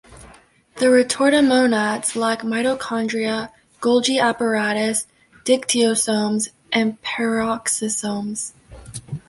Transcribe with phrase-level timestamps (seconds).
[0.77, 3.51] The retortamonads lack mitochondria,
[3.81, 5.05] golgi apparatus,
[5.43, 8.53] dictyosomes, and peroxisomes.